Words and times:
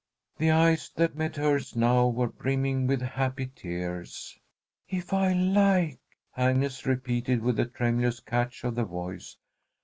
The 0.39 0.49
eyes 0.49 0.89
that 0.95 1.15
met 1.15 1.35
hers 1.35 1.75
now 1.75 2.07
were 2.07 2.25
brimming 2.27 2.87
with 2.87 3.01
happy 3.03 3.51
tears. 3.55 4.35
"If 4.89 5.13
I 5.13 5.31
like," 5.33 5.99
Agnes 6.35 6.87
repeated, 6.87 7.43
with 7.43 7.59
a 7.59 7.65
tremulous 7.67 8.19
catch 8.19 8.63
of 8.63 8.73
the 8.73 8.85
voice. 8.85 9.37